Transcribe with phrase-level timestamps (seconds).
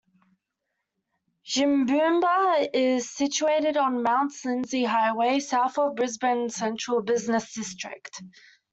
[1.45, 8.23] Jimboomba is situated on the Mount Lindesay Highway, south of Brisbane central business district.